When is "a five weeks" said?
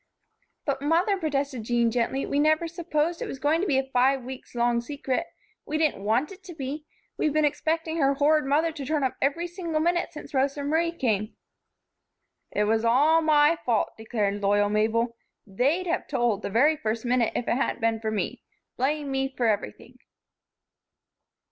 3.77-4.55